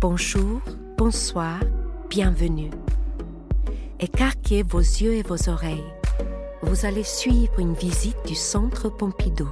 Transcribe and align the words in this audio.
Bonjour, 0.00 0.60
bonsoir, 0.96 1.60
bienvenue. 2.08 2.70
Écarquez 4.00 4.62
vos 4.62 4.78
yeux 4.78 5.14
et 5.14 5.22
vos 5.22 5.48
oreilles. 5.48 5.84
Vous 6.62 6.86
allez 6.86 7.02
suivre 7.02 7.58
une 7.58 7.74
visite 7.74 8.16
du 8.26 8.34
Centre 8.34 8.88
Pompidou. 8.88 9.48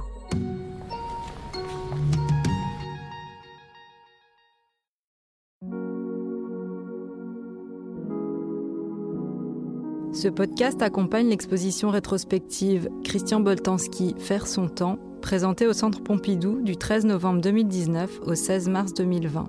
Ce 10.25 10.29
podcast 10.31 10.81
accompagne 10.81 11.27
l'exposition 11.27 11.91
rétrospective 11.91 12.89
Christian 13.03 13.41
Boltanski 13.41 14.15
Faire 14.17 14.47
son 14.47 14.67
temps, 14.67 14.97
présentée 15.21 15.67
au 15.67 15.73
Centre 15.73 16.01
Pompidou 16.01 16.63
du 16.63 16.77
13 16.77 17.05
novembre 17.05 17.41
2019 17.41 18.21
au 18.25 18.33
16 18.33 18.69
mars 18.69 18.95
2020. 18.95 19.47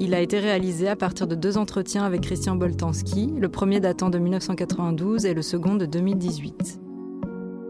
Il 0.00 0.12
a 0.12 0.20
été 0.20 0.38
réalisé 0.38 0.86
à 0.86 0.96
partir 0.96 1.26
de 1.26 1.34
deux 1.34 1.56
entretiens 1.56 2.04
avec 2.04 2.20
Christian 2.20 2.56
Boltanski, 2.56 3.32
le 3.38 3.48
premier 3.48 3.80
datant 3.80 4.10
de 4.10 4.18
1992 4.18 5.24
et 5.24 5.32
le 5.32 5.40
second 5.40 5.76
de 5.76 5.86
2018. 5.86 6.78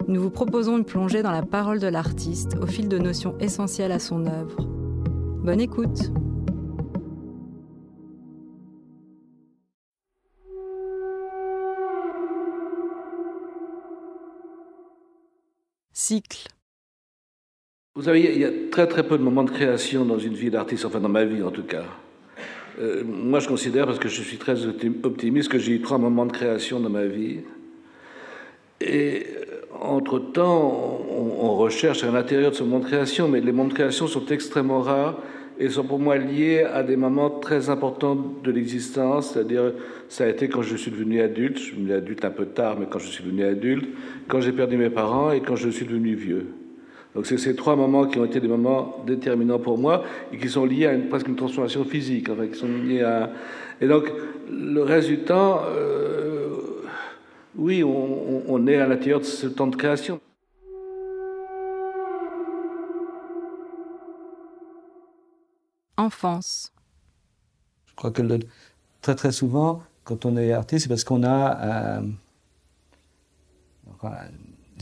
Nous 0.08 0.20
vous 0.20 0.30
proposons 0.30 0.78
une 0.78 0.84
plongée 0.84 1.22
dans 1.22 1.30
la 1.30 1.42
parole 1.42 1.78
de 1.78 1.86
l'artiste 1.86 2.56
au 2.60 2.66
fil 2.66 2.88
de 2.88 2.98
notions 2.98 3.38
essentielles 3.38 3.92
à 3.92 4.00
son 4.00 4.26
œuvre. 4.26 4.66
Bonne 5.44 5.60
écoute! 5.60 6.10
Vous 17.94 18.02
savez, 18.02 18.32
il 18.34 18.40
y 18.40 18.44
a 18.44 18.50
très 18.70 18.86
très 18.86 19.06
peu 19.06 19.16
de 19.18 19.22
moments 19.22 19.44
de 19.44 19.50
création 19.50 20.04
dans 20.04 20.18
une 20.18 20.34
vie 20.34 20.50
d'artiste, 20.50 20.84
enfin 20.84 21.00
dans 21.00 21.08
ma 21.08 21.24
vie 21.24 21.42
en 21.42 21.50
tout 21.50 21.64
cas. 21.64 21.84
Euh, 22.78 23.02
moi, 23.04 23.40
je 23.40 23.48
considère, 23.48 23.86
parce 23.86 23.98
que 23.98 24.08
je 24.08 24.22
suis 24.22 24.36
très 24.36 24.66
optimiste, 24.66 25.48
que 25.48 25.58
j'ai 25.58 25.72
eu 25.72 25.80
trois 25.80 25.96
moments 25.96 26.26
de 26.26 26.32
création 26.32 26.78
dans 26.78 26.90
ma 26.90 27.06
vie. 27.06 27.40
Et 28.82 29.26
euh, 29.26 29.62
entre-temps, 29.80 31.02
on, 31.10 31.46
on, 31.46 31.56
recherche 31.56 32.04
à 32.04 32.10
l'intérieur 32.10 32.50
de 32.50 32.56
ce 32.56 32.62
monde 32.62 32.82
de 32.82 32.86
création, 32.86 33.28
mais 33.28 33.40
les 33.40 33.50
moments 33.50 33.70
de 33.70 33.74
création 33.74 34.06
sont 34.06 34.26
extrêmement 34.26 34.82
rares 34.82 35.16
et 35.58 35.68
sont 35.70 35.84
pour 35.84 35.98
moi 35.98 36.18
liés 36.18 36.62
à 36.62 36.82
des 36.82 36.96
moments 36.96 37.30
très 37.30 37.70
importants 37.70 38.16
de 38.42 38.50
l'existence. 38.50 39.32
C'est-à-dire, 39.32 39.72
ça 40.08 40.24
a 40.24 40.28
été 40.28 40.48
quand 40.48 40.62
je 40.62 40.76
suis 40.76 40.90
devenu 40.90 41.20
adulte, 41.20 41.58
je 41.58 41.62
suis 41.62 41.76
devenu 41.76 41.92
adulte 41.92 42.24
un 42.24 42.30
peu 42.30 42.46
tard, 42.46 42.76
mais 42.78 42.86
quand 42.88 42.98
je 42.98 43.08
suis 43.08 43.24
devenu 43.24 43.44
adulte, 43.44 43.88
quand 44.28 44.40
j'ai 44.40 44.52
perdu 44.52 44.76
mes 44.76 44.90
parents 44.90 45.32
et 45.32 45.40
quand 45.40 45.56
je 45.56 45.68
suis 45.68 45.86
devenu 45.86 46.14
vieux. 46.14 46.46
Donc 47.14 47.24
c'est 47.24 47.38
ces 47.38 47.56
trois 47.56 47.76
moments 47.76 48.06
qui 48.06 48.18
ont 48.18 48.26
été 48.26 48.40
des 48.40 48.48
moments 48.48 49.02
déterminants 49.06 49.58
pour 49.58 49.78
moi 49.78 50.04
et 50.32 50.36
qui 50.36 50.48
sont 50.50 50.66
liés 50.66 50.86
à 50.86 50.94
presque 51.08 51.28
une 51.28 51.36
transformation 51.36 51.84
physique, 51.84 52.28
enfin, 52.28 52.46
qui 52.46 52.58
sont 52.58 52.68
liés 52.68 53.00
à... 53.00 53.30
Et 53.80 53.88
donc 53.88 54.12
le 54.50 54.82
reste 54.82 55.08
du 55.08 55.20
temps, 55.20 55.62
oui, 57.56 57.82
on, 57.82 58.42
on 58.46 58.66
est 58.66 58.76
à 58.76 58.86
l'intérieur 58.86 59.20
de 59.20 59.24
ce 59.24 59.46
temps 59.46 59.66
de 59.66 59.76
création. 59.76 60.20
Enfance. 65.96 66.72
Je 67.86 67.94
crois 67.94 68.10
que 68.10 68.22
très 69.00 69.14
très 69.14 69.32
souvent, 69.32 69.82
quand 70.04 70.26
on 70.26 70.36
est 70.36 70.52
artiste, 70.52 70.84
c'est 70.84 70.88
parce 70.88 71.04
qu'on 71.04 71.22
a 71.22 71.98
euh, 71.98 72.02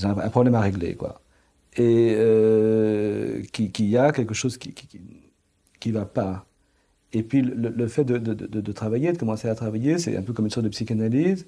un 0.02 0.30
problème 0.30 0.54
à 0.54 0.60
régler, 0.60 0.96
quoi 0.96 1.20
et 1.76 2.14
euh, 2.16 3.42
qu'il 3.52 3.72
qui 3.72 3.88
y 3.88 3.96
a 3.96 4.12
quelque 4.12 4.34
chose 4.34 4.58
qui 4.58 4.72
qui, 4.72 5.00
qui 5.80 5.90
va 5.90 6.04
pas. 6.04 6.46
Et 7.12 7.22
puis 7.22 7.42
le, 7.42 7.86
fait 7.86 8.04
de, 8.04 8.72
travailler, 8.72 9.12
de 9.12 9.18
commencer 9.18 9.48
à 9.48 9.54
travailler, 9.54 9.98
c'est 9.98 10.16
un 10.16 10.22
peu 10.22 10.32
comme 10.32 10.46
une 10.46 10.50
sorte 10.50 10.64
de 10.64 10.70
psychanalyse. 10.70 11.46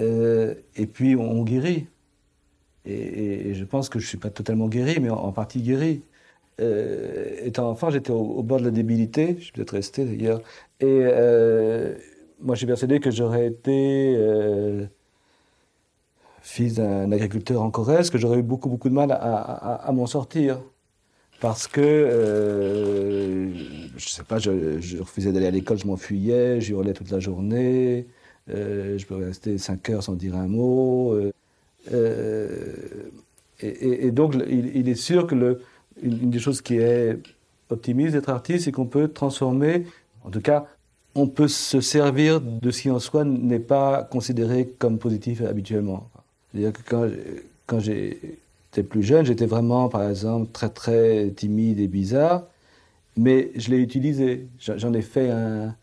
Euh, 0.00 0.54
et 0.74 0.86
puis 0.86 1.14
on, 1.14 1.44
guérit. 1.44 1.86
Et, 2.84 3.54
je 3.54 3.64
pense 3.64 3.88
que 3.88 4.00
je 4.00 4.06
suis 4.08 4.18
pas 4.18 4.30
totalement 4.30 4.68
guéri, 4.68 4.98
mais 5.00 5.10
en, 5.10 5.16
en 5.16 5.32
partie 5.32 5.62
guéri. 5.62 6.02
Euh, 6.60 7.36
étant 7.42 7.68
enfant, 7.68 7.90
j'étais 7.90 8.12
au, 8.12 8.42
bord 8.42 8.60
de 8.60 8.64
la 8.64 8.70
débilité, 8.70 9.36
je 9.38 9.44
suis 9.44 9.52
peut-être 9.52 9.72
resté 9.72 10.04
d'ailleurs. 10.04 10.40
Et 10.80 10.86
euh, 10.86 11.94
moi, 12.40 12.54
j'ai 12.54 12.66
persuadé 12.66 13.00
que 13.00 13.10
j'aurais 13.10 13.46
été 13.46 14.14
euh, 14.16 14.86
fils 16.42 16.74
d'un 16.74 17.10
agriculteur 17.10 17.62
en 17.62 17.70
Corrèze, 17.70 18.10
que 18.10 18.18
j'aurais 18.18 18.38
eu 18.38 18.42
beaucoup, 18.42 18.68
beaucoup 18.68 18.88
de 18.88 18.94
mal 18.94 19.10
à, 19.12 19.90
m'en 19.92 20.06
sortir. 20.06 20.60
Parce 21.40 21.66
que, 21.66 21.80
euh, 21.80 23.50
je 23.96 24.08
sais 24.08 24.22
pas, 24.22 24.38
je, 24.38 24.98
refusais 24.98 25.32
d'aller 25.32 25.46
à 25.46 25.50
l'école, 25.50 25.78
je 25.78 25.86
m'enfuyais, 25.86 26.60
je 26.60 26.72
hurlais 26.72 26.92
toute 26.92 27.10
la 27.10 27.18
journée, 27.18 28.06
je 28.48 29.04
pouvais 29.04 29.26
rester 29.26 29.58
cinq 29.58 29.90
heures 29.90 30.02
sans 30.02 30.14
dire 30.14 30.36
un 30.36 30.46
mot. 30.46 31.18
Et, 33.60 34.10
donc, 34.10 34.34
il, 34.48 34.88
est 34.88 34.94
sûr 34.94 35.26
que 35.26 35.34
le, 35.34 35.60
une, 36.02 36.30
des 36.30 36.38
choses 36.38 36.60
qui 36.60 36.76
est 36.76 37.18
optimiste 37.70 38.12
d'être 38.12 38.28
artiste, 38.28 38.64
c'est 38.64 38.72
qu'on 38.72 38.86
peut 38.86 39.08
transformer, 39.08 39.86
en 40.24 40.30
tout 40.30 40.40
cas, 40.40 40.66
on 41.14 41.28
peut 41.28 41.48
se 41.48 41.80
servir 41.80 42.40
de 42.40 42.70
ce 42.70 42.82
qui 42.82 42.90
en 42.90 42.98
soi 42.98 43.24
n'est 43.24 43.60
pas 43.60 44.02
considéré 44.02 44.68
comme 44.78 44.98
positif 44.98 45.42
habituellement. 45.42 46.10
C'est-à-dire 46.50 46.72
que 46.72 46.82
quand, 46.88 47.08
quand 47.66 47.80
j'étais 47.80 48.82
plus 48.82 49.02
jeune, 49.02 49.24
j'étais 49.24 49.46
vraiment, 49.46 49.88
par 49.88 50.08
exemple, 50.08 50.50
très 50.52 50.70
très 50.70 51.30
timide 51.30 51.78
et 51.78 51.88
bizarre, 51.88 52.44
mais 53.16 53.50
je 53.54 53.70
l'ai 53.70 53.78
utilisé. 53.78 54.48
J'en 54.58 54.92
ai 54.92 55.02
fait 55.02 55.30
un, 55.30 55.76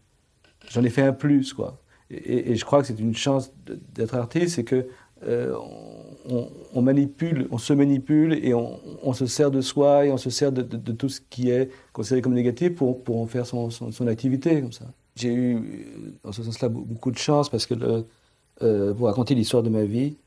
j'en 0.69 0.83
ai 0.83 0.89
fait 0.89 1.03
un 1.03 1.13
plus, 1.13 1.53
quoi. 1.53 1.77
Et, 2.09 2.51
et 2.51 2.55
je 2.57 2.65
crois 2.65 2.81
que 2.81 2.87
c'est 2.87 2.99
une 2.99 3.15
chance 3.15 3.53
d'être 3.95 4.15
artiste, 4.15 4.55
c'est 4.55 4.65
que 4.65 4.87
euh, 5.27 5.55
on, 6.73 6.81
manipule, 6.81 7.47
on 7.51 7.57
se 7.57 7.73
manipule 7.73 8.33
et 8.33 8.53
on, 8.53 9.13
se 9.13 9.25
sert 9.25 9.51
de 9.51 9.61
soi 9.61 10.05
et 10.05 10.11
on 10.11 10.17
se 10.17 10.29
sert 10.29 10.51
de, 10.51 10.91
tout 10.91 11.09
ce 11.09 11.21
qui 11.29 11.49
est 11.49 11.69
considéré 11.93 12.21
comme 12.21 12.33
négatif 12.33 12.75
pour, 12.75 13.03
pour 13.03 13.19
en 13.19 13.27
faire 13.27 13.45
son, 13.45 13.69
son, 13.69 14.07
activité, 14.07 14.61
comme 14.61 14.71
ça. 14.71 14.85
J'ai 15.15 15.33
eu, 15.33 15.85
dans 16.23 16.31
ce 16.31 16.41
sens-là, 16.43 16.69
beaucoup 16.69 17.11
de 17.11 17.17
chance 17.17 17.49
parce 17.49 17.65
que 17.65 17.73
le, 17.73 18.05
euh, 18.63 18.93
pour 18.93 19.07
raconter 19.07 19.33
l'histoire 19.33 19.63
de 19.63 19.69
ma 19.69 19.83
vie, 19.83 20.17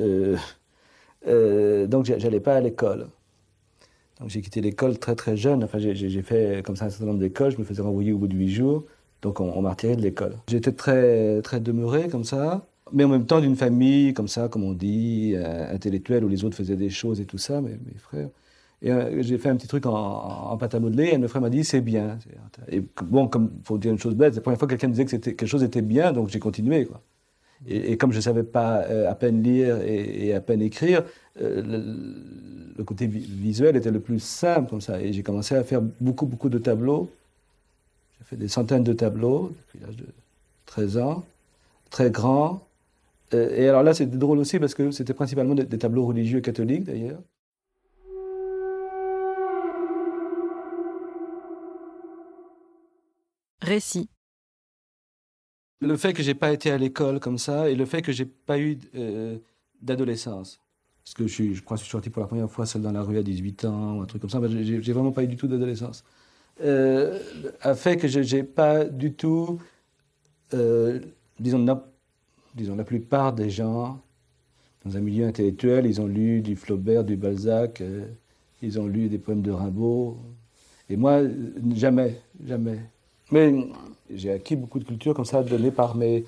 euh, 0.00 0.36
euh, 1.28 1.86
donc 1.86 2.04
j'allais 2.04 2.40
pas 2.40 2.56
à 2.56 2.60
l'école. 2.60 3.06
Donc 4.20 4.30
j'ai 4.30 4.40
quitté 4.40 4.60
l'école 4.60 4.98
très 4.98 5.14
très 5.14 5.36
jeune. 5.36 5.62
Enfin 5.62 5.78
j'ai 5.78 6.22
fait 6.22 6.64
comme 6.64 6.74
ça 6.74 6.86
un 6.86 6.90
certain 6.90 7.06
nombre 7.06 7.20
d'écoles. 7.20 7.52
Je 7.52 7.58
me 7.58 7.64
faisais 7.64 7.82
renvoyer 7.82 8.12
au 8.12 8.18
bout 8.18 8.28
de 8.28 8.34
huit 8.34 8.50
jours. 8.50 8.84
Donc 9.22 9.40
on, 9.40 9.52
on 9.52 9.62
m'a 9.62 9.70
retiré 9.70 9.94
de 9.94 10.02
l'école. 10.02 10.36
J'étais 10.48 10.72
très 10.72 11.42
très 11.42 11.60
demeuré 11.60 12.08
comme 12.08 12.24
ça, 12.24 12.66
mais 12.92 13.04
en 13.04 13.08
même 13.08 13.26
temps 13.26 13.40
d'une 13.40 13.56
famille 13.56 14.14
comme 14.14 14.28
ça, 14.28 14.48
comme 14.48 14.62
on 14.62 14.72
dit, 14.72 15.32
euh, 15.34 15.74
intellectuelle 15.74 16.24
où 16.24 16.28
les 16.28 16.44
autres 16.44 16.56
faisaient 16.56 16.76
des 16.76 16.90
choses 16.90 17.20
et 17.20 17.24
tout 17.24 17.38
ça. 17.38 17.60
Mes, 17.60 17.70
mes 17.70 17.98
frères. 17.98 18.28
Et 18.82 18.92
euh, 18.92 19.22
j'ai 19.22 19.38
fait 19.38 19.48
un 19.48 19.56
petit 19.56 19.66
truc 19.66 19.86
en, 19.86 20.56
pâte 20.58 20.74
à 20.74 20.80
modeler. 20.80 21.10
Et 21.12 21.18
mon 21.18 21.28
frère 21.28 21.42
m'a 21.42 21.50
dit 21.50 21.64
c'est 21.64 21.80
bien. 21.80 22.18
Et 22.68 22.82
bon, 23.02 23.26
comme 23.26 23.50
faut 23.64 23.78
dire 23.78 23.90
une 23.90 23.98
chose 23.98 24.14
bête, 24.14 24.34
la 24.34 24.40
première 24.40 24.58
fois 24.58 24.68
que 24.68 24.72
quelqu'un 24.74 24.88
me 24.88 24.92
disait 24.92 25.06
que 25.06 25.16
quelque 25.16 25.46
chose 25.46 25.62
était 25.62 25.82
bien, 25.82 26.12
donc 26.12 26.28
j'ai 26.28 26.38
continué 26.38 26.84
quoi. 26.86 27.00
Et, 27.66 27.96
comme 27.96 28.12
je 28.12 28.18
ne 28.18 28.22
savais 28.22 28.42
pas 28.42 28.82
euh, 28.82 29.10
à 29.10 29.14
peine 29.14 29.42
lire 29.42 29.80
et, 29.80 30.34
à 30.34 30.42
peine 30.42 30.60
écrire, 30.60 31.02
le, 31.40 32.84
côté 32.84 33.06
vi 33.06 33.20
visuel 33.20 33.76
était 33.76 33.90
le 33.90 34.00
plus 34.00 34.20
simple 34.20 34.68
comme 34.68 34.82
ça. 34.82 35.00
Et 35.00 35.14
j'ai 35.14 35.22
commencé 35.22 35.54
à 35.54 35.64
faire 35.64 35.80
beaucoup, 35.80 36.26
beaucoup 36.26 36.50
de 36.50 36.58
tableaux. 36.58 37.10
J'ai 38.18 38.24
fait 38.26 38.36
des 38.36 38.48
centaines 38.48 38.84
de 38.84 38.92
tableaux 38.92 39.54
depuis 39.56 39.84
l'âge 39.84 39.96
de 39.96 40.04
13 40.66 40.98
ans, 40.98 41.24
très 41.88 42.10
grands. 42.10 42.65
Euh, 43.34 43.50
et 43.56 43.68
alors 43.68 43.82
là, 43.82 43.94
c'était 43.94 44.16
drôle 44.16 44.38
aussi 44.38 44.58
parce 44.58 44.74
que 44.74 44.90
c'était 44.90 45.14
principalement 45.14 45.54
des, 45.54 45.64
des 45.64 45.78
tableaux 45.78 46.06
religieux 46.06 46.40
catholiques 46.40 46.84
d'ailleurs. 46.84 47.22
Récit. 53.62 54.08
Le 55.80 55.96
fait 55.96 56.12
que 56.12 56.22
j'ai 56.22 56.34
pas 56.34 56.52
été 56.52 56.70
à 56.70 56.78
l'école 56.78 57.20
comme 57.20 57.38
ça 57.38 57.68
et 57.68 57.74
le 57.74 57.84
fait 57.84 58.00
que 58.00 58.12
j'ai 58.12 58.24
pas 58.24 58.58
eu 58.58 58.78
euh, 58.94 59.38
d'adolescence. 59.82 60.60
Parce 61.04 61.14
que 61.14 61.26
je, 61.26 61.32
suis, 61.32 61.54
je 61.54 61.62
crois 61.62 61.76
que 61.76 61.80
je 61.80 61.84
suis 61.84 61.92
sorti 61.92 62.10
pour 62.10 62.20
la 62.20 62.28
première 62.28 62.50
fois 62.50 62.66
seul 62.66 62.82
dans 62.82 62.92
la 62.92 63.02
rue 63.02 63.18
à 63.18 63.22
18 63.22 63.64
ans 63.66 63.98
ou 63.98 64.02
un 64.02 64.06
truc 64.06 64.20
comme 64.20 64.30
ça. 64.30 64.40
J'ai 64.48 64.92
vraiment 64.92 65.12
pas 65.12 65.22
eu 65.22 65.28
du 65.28 65.36
tout 65.36 65.46
d'adolescence. 65.46 66.04
Euh, 66.62 67.18
a 67.60 67.74
fait 67.74 67.96
que 67.96 68.08
j'ai 68.08 68.42
pas 68.42 68.84
du 68.84 69.12
tout, 69.12 69.60
euh, 70.54 71.00
disons, 71.38 71.58
disons, 72.56 72.74
la 72.74 72.84
plupart 72.84 73.32
des 73.32 73.50
gens 73.50 74.00
dans 74.84 74.96
un 74.96 75.00
milieu 75.00 75.26
intellectuel, 75.26 75.86
ils 75.86 76.00
ont 76.00 76.06
lu 76.06 76.40
du 76.40 76.56
Flaubert, 76.56 77.04
du 77.04 77.16
Balzac, 77.16 77.80
euh, 77.80 78.06
ils 78.62 78.80
ont 78.80 78.86
lu 78.86 79.08
des 79.08 79.18
poèmes 79.18 79.42
de 79.42 79.50
Rimbaud. 79.50 80.16
Et 80.88 80.96
moi, 80.96 81.22
jamais, 81.74 82.20
jamais. 82.44 82.78
Mais 83.32 83.52
j'ai 84.08 84.30
acquis 84.30 84.54
beaucoup 84.54 84.78
de 84.78 84.84
culture 84.84 85.12
comme 85.12 85.24
ça, 85.24 85.42
donnée 85.42 85.72
par 85.72 85.96
mes, 85.96 86.24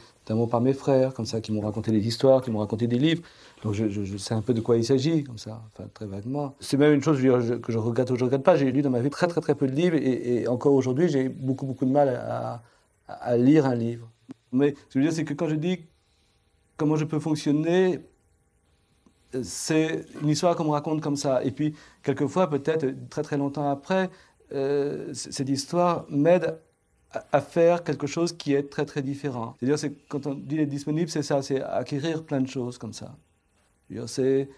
par 0.51 0.61
mes 0.61 0.73
frères, 0.73 1.15
comme 1.15 1.27
ça, 1.27 1.41
qui 1.41 1.53
m'ont 1.53 1.61
raconté 1.61 1.93
des 1.93 2.07
histoires, 2.07 2.43
qui 2.43 2.51
m'ont 2.51 2.59
raconté 2.59 2.89
des 2.89 2.99
livres. 2.99 3.23
Donc 3.63 3.75
je, 3.75 4.17
sais 4.17 4.35
un 4.35 4.43
peu 4.43 4.53
de 4.53 4.61
quoi 4.61 4.77
il 4.77 4.85
s'agit, 4.85 5.23
comme 5.23 5.39
ça, 5.39 5.63
très 5.95 6.07
vaguement. 6.07 6.57
C'est 6.59 6.77
même 6.77 6.93
une 6.93 7.03
chose 7.03 7.19
que 7.19 7.73
je 7.73 7.79
regrette 7.79 8.11
ou 8.11 8.17
je 8.17 8.25
regrette 8.25 8.43
pas. 8.43 8.57
J'ai 8.57 8.73
lu 8.73 8.83
dans 8.83 8.91
ma 8.91 9.01
vie 9.01 9.11
très 9.11 9.29
très 9.29 9.41
très 9.41 9.55
peu 9.55 9.69
de 9.69 9.73
livres 9.73 9.97
et, 9.97 10.49
encore 10.49 10.75
aujourd'hui 10.75 11.09
j'ai 11.09 11.29
beaucoup 11.29 11.67
beaucoup 11.67 11.85
de 11.85 11.93
mal 11.93 12.09
à, 12.09 12.63
à, 13.07 13.37
lire 13.37 13.65
un 13.67 13.77
livre. 13.77 14.11
Mais 14.51 14.71
ce 14.71 14.75
que 14.75 14.81
je 14.95 14.99
veux 14.99 15.05
dire, 15.05 15.13
c'est 15.13 15.25
que 15.25 15.35
quand 15.35 15.49
je 15.49 15.55
dis 15.55 15.81
comment 16.79 16.97
je 16.97 17.05
peux 17.05 17.19
fonctionner, 17.21 18.01
c'est 19.43 20.07
une 20.23 20.29
histoire 20.31 20.57
qu'on 20.57 20.65
me 20.65 20.71
raconte 20.71 21.03
comme 21.03 21.17
ça. 21.17 21.45
Et 21.45 21.51
puis, 21.51 21.75
quelquefois, 22.03 22.49
peut-être 22.49 22.87
très 23.11 23.23
très 23.23 23.37
longtemps 23.37 23.71
après, 23.71 24.09
euh, 24.53 25.13
cette 25.13 25.51
histoire 25.51 26.07
m'aide 26.09 26.59
à, 27.33 27.41
faire 27.41 27.85
quelque 27.85 28.07
chose 28.07 28.33
qui 28.33 28.55
est 28.55 28.71
très 28.71 28.87
très 28.87 29.03
différent. 29.03 29.57
C'est-à-dire, 29.59 29.79
c'est, 29.79 29.93
quand 30.09 30.27
on 30.27 30.35
dit 30.35 30.61
être 30.61 30.69
disponible, 30.69 31.11
c'est 31.11 31.23
ça, 31.23 31.43
c'est 31.43 31.61
acquérir 31.63 32.25
plein 32.25 32.41
de 32.41 32.49
choses 32.49 32.79
comme 32.79 32.93
ça. 32.93 33.17
C'est, 34.07 34.49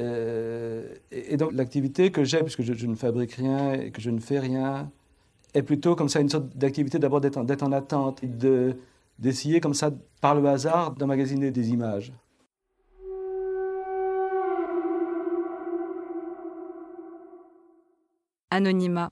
euh, 0.00 0.94
et 1.10 1.36
donc 1.36 1.52
l'activité 1.52 2.10
que 2.10 2.24
j'ai, 2.24 2.40
puisque 2.40 2.62
je, 2.62 2.86
ne 2.86 2.96
fabrique 2.96 3.32
rien 3.32 3.74
et 3.74 3.90
que 3.92 4.00
je 4.00 4.10
ne 4.10 4.20
fais 4.20 4.40
rien, 4.40 4.90
est 5.54 5.62
plutôt 5.62 5.94
comme 5.96 6.08
ça 6.08 6.20
une 6.20 6.28
sorte 6.28 6.56
d'activité 6.56 6.98
d'abord 6.98 7.20
d'être, 7.20 7.42
d'être 7.44 7.62
en 7.62 7.72
attente 7.72 8.24
de, 8.24 8.76
d'essayer 9.18 9.60
comme 9.60 9.74
ça, 9.74 9.90
par 10.20 10.34
le 10.34 10.46
hasard, 10.48 10.92
d'emmagasiner 10.92 11.50
des 11.50 11.70
images. 11.70 12.12
Anonymat. 18.50 19.10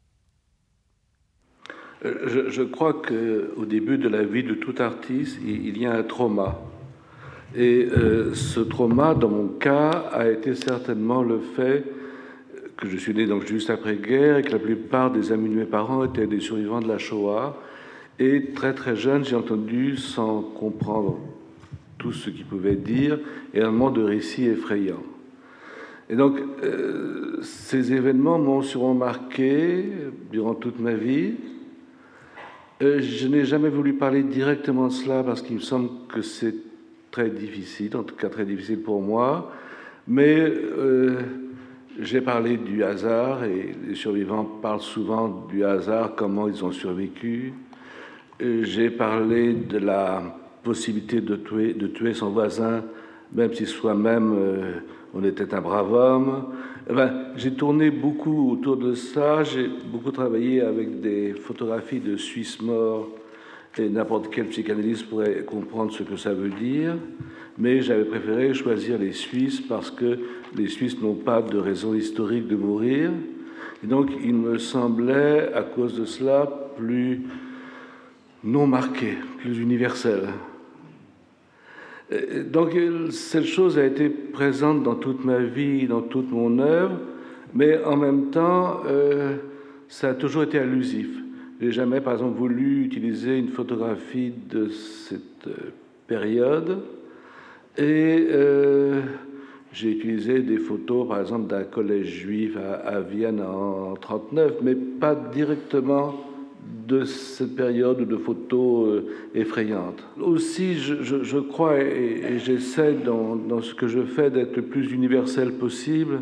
Euh, 2.04 2.50
je, 2.50 2.62
crois 2.62 2.92
qu'au 2.94 3.64
début 3.64 3.98
de 3.98 4.08
la 4.08 4.22
vie 4.22 4.42
de 4.42 4.54
tout 4.54 4.74
artiste, 4.78 5.38
il, 5.44 5.78
y 5.78 5.86
a 5.86 5.92
un 5.92 6.02
trauma. 6.02 6.60
Et 7.56 7.86
euh, 7.86 8.34
ce 8.34 8.60
trauma, 8.60 9.14
dans 9.14 9.28
mon 9.28 9.48
cas, 9.48 9.90
a 10.12 10.28
été 10.28 10.54
certainement 10.54 11.22
le 11.22 11.40
fait 11.40 11.84
que 12.76 12.88
je 12.88 12.96
suis 12.96 13.14
né 13.14 13.26
donc 13.26 13.46
juste 13.46 13.70
après-guerre 13.70 14.38
et 14.38 14.42
que 14.42 14.52
la 14.52 14.58
plupart 14.58 15.10
des 15.10 15.32
amis 15.32 15.48
de 15.48 15.54
mes 15.54 15.64
parents 15.64 16.04
étaient 16.04 16.26
des 16.26 16.40
survivants 16.40 16.80
de 16.80 16.88
la 16.88 16.98
Shoah. 16.98 17.56
Et 18.18 18.52
très 18.54 18.74
très 18.74 18.96
jeune, 18.96 19.24
j'ai 19.24 19.36
entendu, 19.36 19.96
sans 19.96 20.40
comprendre 20.40 21.18
tout 21.98 22.12
ce 22.12 22.30
qu'ils 22.30 22.44
pouvaient 22.44 22.76
dire, 22.76 23.18
énormément 23.52 23.90
de 23.90 24.02
récits 24.02 24.46
effrayants. 24.46 25.02
Et 26.10 26.16
donc, 26.16 26.38
euh, 26.62 27.38
ces 27.42 27.92
événements 27.92 28.38
m'ont 28.38 28.62
sûrement 28.62 28.94
marqué 28.94 29.84
durant 30.30 30.54
toute 30.54 30.78
ma 30.78 30.92
vie. 30.92 31.34
Euh, 32.82 33.00
je 33.00 33.26
n'ai 33.26 33.44
jamais 33.44 33.70
voulu 33.70 33.94
parler 33.94 34.22
directement 34.22 34.88
de 34.88 34.92
cela 34.92 35.22
parce 35.22 35.40
qu'il 35.40 35.56
me 35.56 35.60
semble 35.60 35.88
que 36.08 36.20
c'est 36.20 36.54
très 37.10 37.30
difficile, 37.30 37.96
en 37.96 38.02
tout 38.02 38.16
cas 38.16 38.28
très 38.28 38.44
difficile 38.44 38.80
pour 38.80 39.00
moi. 39.00 39.50
Mais 40.06 40.38
euh, 40.38 41.20
j'ai 42.00 42.20
parlé 42.20 42.58
du 42.58 42.84
hasard 42.84 43.44
et 43.44 43.74
les 43.86 43.94
survivants 43.94 44.44
parlent 44.44 44.80
souvent 44.80 45.46
du 45.48 45.64
hasard, 45.64 46.14
comment 46.16 46.48
ils 46.48 46.64
ont 46.64 46.72
survécu. 46.72 47.54
J'ai 48.40 48.90
parlé 48.90 49.52
de 49.54 49.78
la 49.78 50.22
possibilité 50.62 51.20
de 51.20 51.36
tuer, 51.36 52.14
son 52.14 52.30
voisin, 52.30 52.82
même 53.32 53.52
si 53.54 53.64
soi-même 53.64 54.82
on 55.14 55.22
était 55.22 55.54
un 55.54 55.60
brave 55.60 55.92
homme. 55.92 56.46
j'ai 57.36 57.52
tourné 57.52 57.90
beaucoup 57.90 58.50
autour 58.50 58.76
de 58.76 58.94
ça. 58.94 59.44
J'ai 59.44 59.68
beaucoup 59.86 60.10
travaillé 60.10 60.60
avec 60.60 61.00
des 61.00 61.34
photographies 61.34 62.00
de 62.00 62.16
Suisses 62.16 62.60
morts 62.60 63.08
et 63.78 63.88
n'importe 63.88 64.28
quel 64.32 64.46
psychanalyste 64.46 65.08
pourrait 65.08 65.44
comprendre 65.44 65.92
ce 65.92 66.02
que 66.02 66.16
ça 66.16 66.32
veut 66.34 66.50
dire. 66.50 66.96
Mais 67.56 67.82
j'avais 67.82 68.04
préféré 68.04 68.52
choisir 68.52 68.98
les 68.98 69.12
Suisses 69.12 69.60
parce 69.60 69.90
que 69.92 70.18
les 70.56 70.66
Suisses 70.66 71.00
n'ont 71.00 71.14
pas 71.14 71.40
de 71.40 71.58
raison 71.58 71.94
historique 71.94 72.48
de 72.48 72.56
mourir. 72.56 73.12
Et 73.82 73.86
donc, 73.86 74.10
il 74.24 74.34
me 74.34 74.58
semblait, 74.58 75.52
à 75.52 75.62
cause 75.62 75.96
de 75.98 76.04
cela, 76.04 76.46
plus 76.76 77.22
non 78.44 78.66
marqué, 78.66 79.14
plus 79.38 79.58
universel. 79.58 80.28
Euh, 82.12 82.44
donc 82.44 82.76
cette 83.10 83.44
chose 83.44 83.78
a 83.78 83.84
été 83.84 84.08
présente 84.08 84.82
dans 84.82 84.94
toute 84.94 85.24
ma 85.24 85.38
vie, 85.38 85.86
dans 85.86 86.02
toute 86.02 86.30
mon 86.30 86.58
œuvre, 86.58 86.98
mais 87.54 87.82
en 87.84 87.96
même 87.96 88.30
temps, 88.30 88.80
euh, 88.86 89.36
ça 89.88 90.10
a 90.10 90.14
toujours 90.14 90.42
été 90.42 90.58
allusif. 90.58 91.08
J'ai 91.60 91.72
jamais, 91.72 92.00
par 92.00 92.14
exemple, 92.14 92.36
voulu 92.36 92.84
utiliser 92.84 93.38
une 93.38 93.48
photographie 93.48 94.32
de 94.50 94.68
cette 94.68 95.46
euh, 95.46 95.72
période, 96.06 96.80
et 97.76 98.28
j'ai 99.72 99.90
utilisé 99.90 100.40
des 100.40 100.58
photos, 100.58 101.08
par 101.08 101.20
exemple, 101.20 101.48
d'un 101.48 101.64
collège 101.64 102.06
juif 102.06 102.56
à, 102.56 102.74
à 102.74 103.00
Vienne 103.00 103.40
en 103.40 103.94
1939, 103.94 104.52
mais 104.62 104.76
pas 104.76 105.16
directement 105.16 106.33
de 106.86 107.04
cette 107.04 107.56
période 107.56 108.06
de 108.06 108.16
photos 108.16 108.88
euh, 108.88 109.06
effrayantes. 109.34 110.02
Aussi, 110.20 110.74
je, 110.76 111.38
crois 111.38 111.80
et, 111.80 112.38
j'essaie 112.38 112.94
dans, 112.94 113.36
dans, 113.36 113.62
ce 113.62 113.74
que 113.74 113.88
je 113.88 114.04
fais 114.04 114.30
d'être 114.30 114.56
le 114.56 114.62
plus 114.62 114.92
universel 114.92 115.52
possible. 115.54 116.20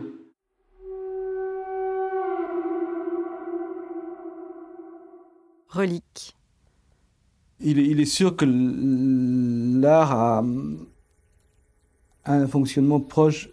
Relique. 5.68 6.36
Il, 7.60 7.78
il 7.78 8.00
est 8.00 8.04
sûr 8.04 8.36
que 8.36 8.44
l'art 9.80 10.12
a, 10.12 10.44
un 12.24 12.46
fonctionnement 12.46 13.00
proche 13.00 13.48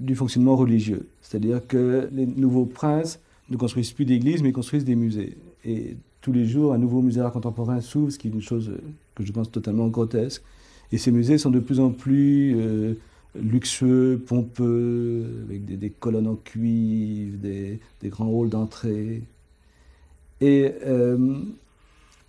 du 0.00 0.14
fonctionnement 0.14 0.56
religieux. 0.56 1.08
C'est-à-dire 1.22 1.66
que 1.66 2.08
les 2.12 2.26
nouveaux 2.26 2.66
princes 2.66 3.20
ne 3.48 3.56
construisent 3.56 3.92
plus 3.92 4.04
d'églises, 4.04 4.42
mais 4.42 4.52
construisent 4.52 4.84
des 4.84 4.96
musées. 4.96 5.38
Et 5.64 5.96
tous 6.24 6.32
les 6.32 6.46
jours, 6.46 6.72
un 6.72 6.78
nouveau 6.78 7.02
musée 7.02 7.20
d'art 7.20 7.32
contemporain 7.32 7.82
s'ouvre, 7.82 8.10
ce 8.10 8.16
qui 8.16 8.28
est 8.28 8.30
une 8.30 8.40
chose 8.40 8.72
que 9.14 9.26
je 9.26 9.30
pense 9.30 9.50
totalement 9.50 9.88
grotesque. 9.88 10.42
Et 10.90 10.96
ces 10.96 11.10
musées 11.10 11.36
sont 11.36 11.50
de 11.50 11.60
plus 11.60 11.80
en 11.80 11.90
plus 11.90 12.56
euh, 12.56 12.94
luxueux, 13.38 14.22
pompeux, 14.26 15.26
avec 15.44 15.66
des, 15.66 15.90
colonnes 15.90 16.28
en 16.28 16.36
cuivre, 16.36 17.36
des, 17.36 17.78
grands 18.04 18.40
halls 18.40 18.48
d'entrée. 18.48 19.20
Et 20.40 20.72
euh, 20.86 21.36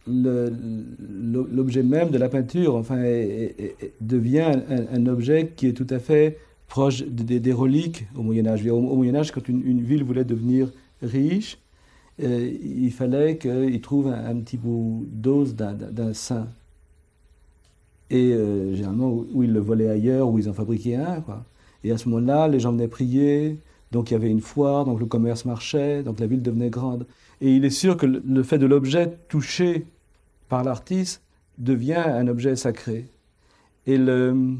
l'objet 0.07 1.81
même 1.81 2.09
de 2.09 2.17
la 2.17 2.27
peinture 2.27 2.75
enfin, 2.75 3.01
devient 4.01 4.59
un, 4.91 5.07
objet 5.07 5.53
qui 5.55 5.67
est 5.67 5.73
tout 5.73 5.87
à 5.89 5.99
fait 5.99 6.37
proche 6.67 7.01
des, 7.03 7.53
reliques 7.53 8.07
au 8.13 8.23
Moyen 8.23 8.45
Âge. 8.45 8.67
Au, 8.67 8.81
Moyen 8.81 9.15
Âge, 9.15 9.31
quand 9.31 9.47
une 9.47 9.81
ville 9.81 10.03
voulait 10.03 10.25
devenir 10.25 10.69
riche, 11.01 11.57
euh, 12.23 12.57
il 12.61 12.91
fallait 12.91 13.37
qu'ils 13.37 13.81
trouvent 13.81 14.07
un, 14.07 14.35
petit 14.37 14.57
bout 14.57 15.05
d'os 15.11 15.53
d'un 15.55 16.13
saint. 16.13 16.47
Et 18.09 18.33
euh, 18.33 18.73
généralement, 18.75 19.09
où 19.33 19.43
ils 19.43 19.51
le 19.51 19.59
volaient 19.59 19.89
ailleurs, 19.89 20.29
où 20.29 20.39
ils 20.39 20.49
en 20.49 20.53
fabriquaient 20.53 20.95
un. 20.95 21.23
Et 21.83 21.91
à 21.91 21.97
ce 21.97 22.07
moment-là, 22.09 22.47
les 22.47 22.59
gens 22.59 22.71
venaient 22.71 22.87
prier, 22.87 23.59
donc 23.91 24.11
il 24.11 24.13
y 24.13 24.17
avait 24.17 24.29
une 24.29 24.41
foire, 24.41 24.85
donc 24.85 24.99
le 24.99 25.05
commerce 25.05 25.45
marchait, 25.45 26.03
donc 26.03 26.19
la 26.19 26.27
ville 26.27 26.41
devenait 26.41 26.69
grande. 26.69 27.05
Et 27.41 27.53
il 27.53 27.65
est 27.65 27.69
sûr 27.69 27.97
que 27.97 28.05
le 28.05 28.43
fait 28.43 28.57
de 28.57 28.65
l'objet 28.65 29.17
touché 29.27 29.85
par 30.47 30.63
l'artiste 30.63 31.21
devient 31.57 31.95
un 31.95 32.27
objet 32.27 32.55
sacré. 32.55 33.07
Et 33.87 33.97
ce, 33.97 34.55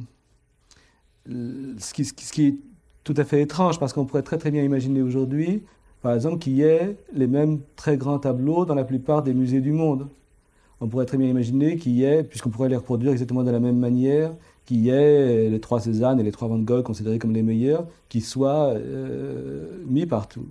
qui, 1.93 2.05
ce, 2.05 2.13
qui, 2.13 2.47
est 2.47 2.55
tout 3.03 3.13
à 3.17 3.23
fait 3.23 3.41
étrange, 3.41 3.79
parce 3.79 3.93
qu'on 3.93 4.05
pourrait 4.05 4.23
très 4.23 4.37
très 4.37 4.51
bien 4.51 4.63
imaginer 4.63 5.01
aujourd'hui 5.01 5.63
par 6.05 6.13
exemple, 6.13 6.37
qu'il 6.37 6.53
y 6.53 6.61
ait 6.61 6.97
les 7.15 7.25
mêmes 7.25 7.61
très 7.75 7.97
grands 7.97 8.19
tableaux 8.19 8.63
dans 8.63 8.75
la 8.75 8.83
plupart 8.83 9.23
des 9.23 9.33
musées 9.33 9.59
du 9.59 9.71
monde. 9.71 10.07
On 10.79 10.87
pourrait 10.87 11.07
très 11.07 11.17
bien 11.17 11.27
imaginer 11.27 11.77
qu'il 11.77 11.93
y 11.93 12.03
ait, 12.03 12.23
puisqu'on 12.23 12.51
pourrait 12.51 12.69
les 12.69 12.75
reproduire 12.75 13.11
exactement 13.11 13.43
de 13.43 13.49
la 13.49 13.59
même 13.59 13.79
manière, 13.79 14.31
qu'il 14.67 14.81
y 14.81 14.89
ait 14.89 15.49
les 15.49 15.59
trois 15.59 15.79
Cézanne 15.79 16.19
et 16.19 16.23
les 16.23 16.31
trois 16.31 16.47
Van 16.47 16.59
Gogh 16.59 16.83
considérés 16.83 17.17
comme 17.17 17.33
les 17.33 17.41
meilleurs, 17.41 17.87
qui 18.07 18.21
soient 18.21 18.75
euh, 18.75 19.65
mis 19.87 20.05
partout. 20.05 20.45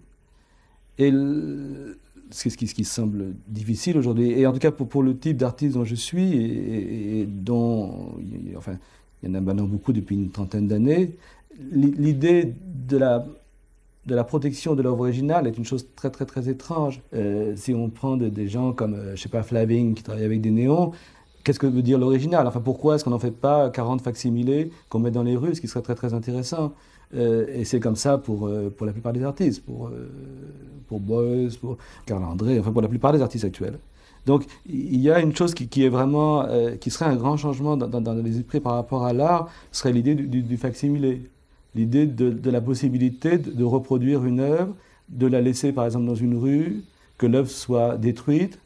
Et 0.98 1.12
ce 1.12 2.48
qui, 2.48 2.84
semble 2.84 3.26
difficile 3.46 3.96
aujourd'hui. 3.96 4.32
Et 4.32 4.48
en 4.48 4.52
tout 4.52 4.58
cas, 4.58 4.72
pour, 4.72 5.04
le 5.04 5.16
type 5.16 5.36
d'artiste 5.36 5.76
dont 5.76 5.84
je 5.84 5.94
suis, 5.94 6.36
et, 6.36 7.28
dont, 7.28 8.08
il 8.18 8.50
y 8.50 9.30
en 9.30 9.34
a 9.34 9.40
maintenant 9.40 9.66
beaucoup 9.66 9.92
depuis 9.92 10.16
une 10.16 10.30
trentaine 10.30 10.66
d'années, 10.66 11.12
l'idée 11.70 12.52
de 12.88 12.96
la 12.96 13.24
de 14.06 14.14
la 14.14 14.24
protection 14.24 14.74
de 14.74 14.82
l'œuvre 14.82 15.00
originale 15.00 15.46
est 15.46 15.56
une 15.56 15.64
chose 15.64 15.86
très 15.96 16.10
très 16.10 16.26
très 16.26 16.48
étrange. 16.48 17.00
Euh, 17.14 17.54
si 17.56 17.74
on 17.74 17.88
prend 17.90 18.16
des 18.16 18.48
gens 18.48 18.72
comme, 18.72 18.94
euh, 18.94 19.16
je 19.16 19.22
sais 19.22 19.28
pas, 19.28 19.42
Flaving 19.42 19.94
qui 19.94 20.02
travaille 20.02 20.24
avec 20.24 20.40
des 20.40 20.50
néons, 20.50 20.92
qu'est-ce 21.42 21.58
que 21.58 21.66
veut 21.66 21.82
dire 21.82 21.98
l'original? 21.98 22.46
Enfin, 22.46 22.60
pourquoi 22.60 22.96
est-ce 22.96 23.04
qu'on 23.04 23.10
n'en 23.10 23.18
fait 23.18 23.30
pas 23.30 23.70
40 23.70 24.02
facsimilés 24.02 24.70
qu'on 24.88 24.98
met 24.98 25.10
dans 25.10 25.22
les 25.22 25.36
rues, 25.36 25.54
ce 25.54 25.60
qui 25.60 25.68
serait 25.68 25.82
très 25.82 25.94
très 25.94 26.12
intéressant 26.14 26.72
euh, 27.14 27.46
Et 27.54 27.64
c'est 27.64 27.80
comme 27.80 27.96
ça 27.96 28.18
pour, 28.18 28.50
pour 28.76 28.86
la 28.86 28.92
plupart 28.92 29.12
des 29.12 29.22
artistes, 29.22 29.64
pour, 29.64 29.90
pour 30.88 31.00
Beuys, 31.00 31.56
pour 31.60 31.78
Carl 32.06 32.22
André, 32.24 32.60
enfin 32.60 32.72
pour 32.72 32.82
la 32.82 32.88
plupart 32.88 33.12
des 33.12 33.22
artistes 33.22 33.44
actuels. 33.44 33.78
Donc 34.26 34.46
il 34.66 35.00
y 35.00 35.10
a 35.10 35.20
une 35.20 35.34
chose 35.36 35.54
qui, 35.54 35.84
est 35.84 35.88
vraiment, 35.88 36.44
euh, 36.44 36.76
qui 36.76 36.90
serait 36.90 37.06
un 37.06 37.16
grand 37.16 37.36
changement 37.36 37.76
dans, 37.76 38.14
les 38.14 38.38
esprits 38.38 38.60
par 38.60 38.74
rapport 38.74 39.04
à 39.04 39.12
l'art, 39.12 39.48
serait 39.70 39.92
l'idée 39.92 40.14
du, 40.14 40.42
du, 40.42 40.56
facsimilé, 40.56 41.28
l'idée 41.74 42.06
de, 42.06 42.50
la 42.50 42.60
possibilité 42.60 43.38
de, 43.38 43.64
reproduire 43.64 44.24
une 44.24 44.40
œuvre, 44.40 44.74
de 45.08 45.26
la 45.26 45.40
laisser 45.40 45.72
par 45.72 45.84
exemple 45.86 46.06
dans 46.06 46.14
une 46.14 46.36
rue, 46.36 46.82
que 47.18 47.26
l'œuvre 47.26 47.50
soit 47.50 47.96
détruite 47.96 48.58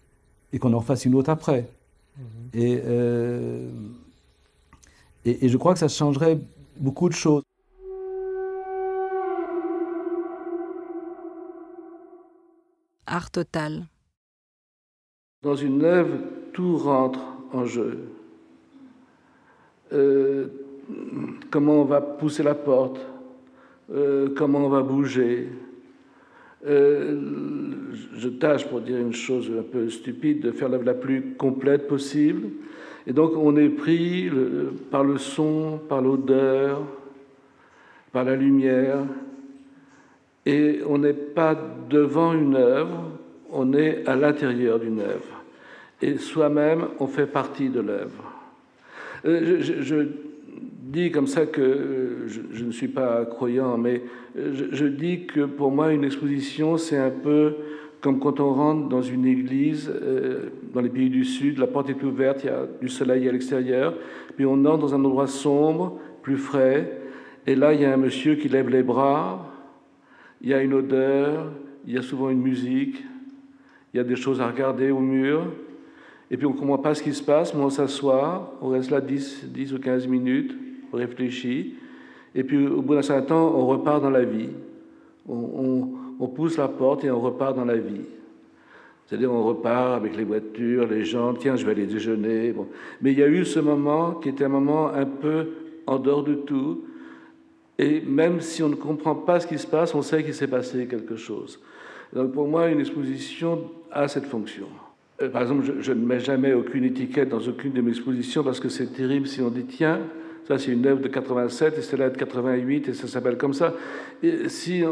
et 0.53 0.59
qu'on 0.59 0.73
en 0.73 0.81
fasse 0.81 1.05
une 1.05 1.15
autre 1.15 1.31
après. 1.31 1.69
Mhm. 2.17 2.25
Euh, 2.57 3.71
et, 5.25 5.47
et 5.47 5.49
je 5.49 5.57
crois 5.57 5.75
que 5.75 5.79
ça 5.79 5.89
changerait 5.89 6.39
beaucoup 6.79 7.09
de 7.09 7.15
choses. 7.15 7.43
Art 13.07 13.31
total. 13.31 13.87
Dans 15.43 15.57
une 15.57 15.85
œuvre, 15.85 16.19
tout 16.53 16.77
rentre 16.77 17.21
en 17.53 17.65
jeu. 17.65 18.11
Euh, 19.93 20.49
comment 21.51 21.83
on 21.83 21.85
va 21.85 22.01
pousser 22.01 22.43
la 22.43 22.55
porte, 22.55 23.01
euh, 23.93 24.29
comment 24.37 24.67
on 24.67 24.69
va 24.69 24.83
bouger? 24.83 25.49
Euh, 26.67 27.21
je 28.17 28.29
tâche, 28.29 28.67
pour 28.67 28.81
dire 28.81 28.99
une 28.99 29.13
chose 29.13 29.51
un 29.57 29.63
peu 29.63 29.89
stupide, 29.89 30.41
de 30.41 30.51
faire 30.51 30.69
l'œuvre 30.69 30.85
la 30.85 30.95
plus 30.95 31.35
complète 31.39 31.87
possible. 31.87 32.49
Et 33.07 33.13
donc 33.13 33.33
on 33.37 33.57
est 33.57 33.69
pris 33.69 34.31
par 34.91 35.05
le 35.05 35.19
son, 35.19 35.81
par 35.89 36.03
l'odeur, 36.03 36.83
par 38.13 38.25
la 38.25 38.37
lumière, 38.37 38.99
et 40.45 40.81
on 40.87 40.99
n'est 40.99 41.13
pas 41.13 41.57
devant 41.91 42.33
une 42.33 42.57
œuvre, 42.57 43.05
on 43.51 43.73
est 43.75 44.07
à 44.07 44.17
l'intérieur 44.17 44.79
d'une 44.79 45.01
œuvre. 45.01 45.43
Et 46.01 46.17
soi-même, 46.17 46.89
on 47.01 47.07
fait 47.07 47.27
partie 47.27 47.69
de 47.69 47.81
l'œuvre. 47.81 48.33
Euh, 49.27 49.59
je, 49.61 50.07
dis 50.89 51.11
comme 51.11 51.27
ça 51.27 51.47
que 51.47 51.61
euh, 51.61 52.29
je, 52.29 52.65
ne 52.65 52.71
suis 52.71 52.89
pas 52.89 53.25
croyant, 53.27 53.77
mais 53.77 54.03
je, 54.35 54.87
dis 54.87 55.27
que 55.27 55.45
pour 55.45 55.71
moi, 55.71 55.93
une 55.93 56.05
exposition, 56.05 56.79
c'est 56.79 56.97
un 56.97 57.11
peu 57.11 57.55
comme 58.01 58.21
quand 58.21 58.41
on 58.41 58.53
rentre 58.53 58.89
dans 58.89 59.03
une 59.03 59.27
église 59.27 59.91
euh, 59.93 60.51
dans 60.73 60.81
les 60.81 60.89
pays 60.89 61.11
du 61.11 61.25
Sud, 61.25 61.59
la 61.59 61.67
porte 61.67 61.91
est 61.91 62.03
ouverte, 62.03 62.43
il 62.45 62.47
y 62.47 62.51
a 62.51 62.67
du 62.81 62.89
soleil 62.89 63.29
à 63.29 63.33
l'extérieur, 63.33 63.95
puis 64.37 64.47
on 64.47 64.65
entre 64.65 64.79
dans 64.79 64.95
un 64.95 65.05
endroit 65.05 65.27
sombre, 65.27 65.99
plus 66.23 66.37
frais, 66.37 67.01
et 67.47 67.55
là, 67.55 67.75
il 67.75 67.83
y 67.83 67.85
a 67.85 67.93
un 67.93 67.97
monsieur 67.97 68.37
qui 68.37 68.49
lève 68.49 68.69
les 68.69 68.83
bras, 68.83 69.53
il 70.41 70.49
y 70.49 70.55
a 70.55 70.63
une 70.63 70.75
odeur, 70.75 71.51
il 71.87 71.95
y 71.95 71.99
a 71.99 72.03
souvent 72.03 72.31
une 72.31 72.41
musique, 72.41 73.05
il 73.93 73.97
y 73.97 74.01
a 74.01 74.05
des 74.05 74.17
choses 74.17 74.41
à 74.41 74.47
regarder 74.47 74.91
au 74.91 75.01
mur, 75.01 75.47
et 76.31 76.37
puis 76.37 76.47
on 76.47 76.55
ne 76.55 76.59
comprend 76.59 76.79
pas 76.79 76.95
ce 76.95 77.03
qui 77.03 77.13
se 77.13 77.23
passe, 77.23 77.53
mais 77.53 77.63
on 77.63 77.71
s'assoit, 77.71 78.57
on 78.63 78.69
reste 78.69 78.91
là 78.91 79.01
10, 79.01 79.47
10 79.53 79.75
ou 79.75 79.79
15 79.81 80.07
minutes, 80.07 80.57
on 80.93 80.97
réfléchit, 80.97 81.75
et 82.35 82.45
puis 82.45 82.67
au 82.67 82.83
bout 82.83 82.95
d'un 82.95 83.03
certain 83.03 83.27
temps, 83.27 83.55
on 83.55 83.67
repart 83.67 84.03
dans 84.03 84.11
la 84.11 84.25
vie. 84.25 84.51
On, 85.29 86.27
pousse 86.35 86.57
la 86.57 86.69
porte 86.69 87.05
et 87.05 87.11
on 87.11 87.21
repart 87.21 87.55
dans 87.55 87.65
la 87.65 87.77
vie. 87.77 88.03
C'est-à-dire 89.07 89.33
on 89.33 89.43
repart 89.45 89.95
avec 89.95 90.17
les 90.17 90.25
voitures, 90.25 90.87
les 90.87 91.05
gens, 91.05 91.35
tiens, 91.35 91.57
je 91.57 91.65
vais 91.65 91.73
aller 91.73 91.87
déjeuner. 91.87 92.53
Bon. 92.53 92.67
Mais 93.01 93.13
il 93.13 93.19
y 93.19 93.23
a 93.23 93.29
eu 93.29 93.45
ce 93.45 93.59
moment 93.59 94.13
qui 94.13 94.29
était 94.29 94.45
un 94.45 94.51
moment 94.51 94.89
un 94.89 95.07
peu 95.07 95.49
en 95.87 95.99
dehors 95.99 96.23
de 96.23 96.35
tout, 96.35 96.85
et 97.79 98.01
même 98.01 98.41
si 98.41 98.63
on 98.63 98.69
ne 98.69 98.75
comprend 98.75 99.15
pas 99.15 99.41
ce 99.41 99.47
qui 99.47 99.59
se 99.59 99.67
passe, 99.67 99.95
on 99.95 100.03
sait 100.03 100.25
qu'il 100.25 100.35
s'est 100.35 100.49
passé 100.49 100.87
quelque 100.87 101.17
chose. 101.17 101.61
Donc 102.13 102.33
pour 102.33 102.49
moi, 102.49 102.69
une 102.69 102.81
exposition 102.81 103.71
a 103.91 104.09
cette 104.09 104.27
fonction. 104.27 104.67
Euh, 105.23 105.29
par 105.29 105.43
exemple, 105.43 105.65
je, 105.81 105.93
ne 105.93 106.05
mets 106.05 106.21
jamais 106.21 106.53
aucune 106.53 106.85
étiquette 106.85 107.29
dans 107.29 107.41
aucune 107.41 107.73
de 107.73 107.81
mes 107.81 107.91
expositions 107.91 108.43
parce 108.43 108.61
que 108.61 108.69
c'est 108.69 108.93
terrible 108.93 109.27
si 109.27 109.41
on 109.41 109.51
dit 109.51 109.65
tiens, 109.65 110.01
ça 110.49 110.59
c'est 110.59 110.73
une 110.73 110.87
œuvre 110.87 111.01
de 111.01 111.09
87 111.09 111.79
et 111.79 111.83
celle-là 111.83 112.11
de 112.11 112.17
88 112.17 112.89
et 112.89 112.95
ça 112.95 113.07
s'appelle 113.07 113.37
comme 113.37 113.53
ça. 113.53 113.75
Si 114.47 114.83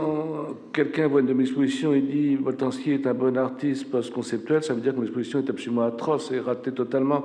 quelqu'un 0.72 1.08
voit 1.08 1.20
une 1.20 1.26
de 1.26 1.32
mes 1.32 1.44
expositions 1.44 1.94
et 1.94 2.00
dit 2.00 2.36
Boltanski 2.36 2.92
est 2.92 3.06
un 3.06 3.14
bon 3.14 3.36
artiste 3.38 3.90
post-conceptuel, 3.90 4.62
ça 4.62 4.74
veut 4.74 4.82
dire 4.82 4.92
que 4.92 4.98
mon 4.98 5.04
exposition 5.04 5.38
est 5.40 5.48
absolument 5.48 5.82
atroce 5.82 6.30
et 6.30 6.40
ratée 6.40 6.72
totalement. 6.72 7.24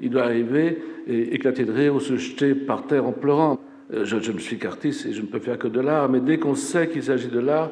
il 0.00 0.10
doit 0.10 0.22
arriver 0.22 0.82
et 1.06 1.34
éclater 1.34 1.64
de 1.64 1.72
rire 1.72 1.94
ou 1.94 2.00
se 2.00 2.16
jeter 2.16 2.54
par 2.54 2.86
terre 2.86 3.06
en 3.06 3.12
pleurant. 3.12 3.60
Euh, 3.92 4.04
je, 4.04 4.16
ne 4.32 4.38
suis 4.38 4.58
qu'artiste 4.58 5.06
et 5.06 5.12
je 5.12 5.20
ne 5.20 5.26
peux 5.26 5.40
faire 5.40 5.58
que 5.58 5.68
de 5.68 5.80
l'art, 5.80 6.08
mais 6.08 6.20
dès 6.20 6.38
qu'on 6.38 6.54
sait 6.54 6.88
qu'il 6.88 7.02
s'agit 7.02 7.28
de 7.28 7.40
l'art, 7.40 7.70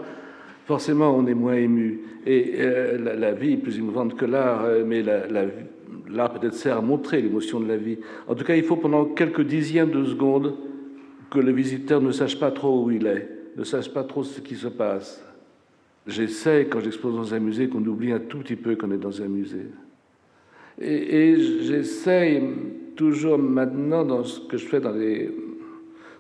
forcément 0.67 1.17
on 1.17 1.27
est 1.27 1.35
moins 1.35 1.55
ému. 1.55 2.01
Et 2.27 2.55
euh, 2.59 3.17
la, 3.17 3.33
vie 3.33 3.53
est 3.53 3.59
plus 3.59 3.79
émouvante 3.79 4.17
que 4.17 4.25
l'art, 4.25 4.65
euh, 4.65 4.85
mais 4.87 5.03
l'art 6.11 6.33
peut-être 6.33 6.55
sert 6.55 6.79
à 6.79 6.81
montrer 6.81 7.21
l'émotion 7.23 7.61
de 7.61 7.69
la 7.69 7.77
vie. 7.77 7.99
En 8.27 8.35
tout 8.35 8.45
cas, 8.45 8.57
il 8.57 8.65
faut 8.65 8.77
pendant 8.77 9.05
quelques 9.05 9.43
dixièmes 9.43 9.91
de 9.91 10.05
secondes 10.05 10.55
que 11.31 11.39
le 11.39 11.53
visiteur 11.53 12.01
ne 12.01 12.13
sache 12.13 12.39
pas 12.39 12.51
trop 12.51 12.85
où 12.85 12.91
il 12.91 13.07
est, 13.07 13.29
ne 13.57 13.65
sache 13.65 13.93
pas 13.93 14.05
trop 14.05 14.25
ce 14.25 14.41
qui 14.41 14.55
se 14.55 14.69
passe. 14.69 15.25
J'essaie, 16.07 16.67
quand 16.71 16.81
j'expose 16.81 17.15
dans 17.15 17.35
un 17.35 17.39
musée, 17.39 17.69
qu'on 17.69 17.85
oublie 17.85 18.13
un 18.13 18.21
tout 18.21 18.39
petit 18.39 18.57
peu 18.57 18.77
qu'on 18.77 18.91
est 18.91 18.99
dans 18.99 19.21
un 19.21 19.29
musée. 19.29 19.67
Et, 20.81 21.31
et 21.31 21.37
j'essaie 21.63 22.43
toujours 22.97 23.39
maintenant, 23.39 24.05
dans 24.05 24.25
ce 24.25 24.41
que 24.41 24.57
je 24.57 24.67
fais 24.67 24.81
dans 24.81 24.93
les 24.93 25.31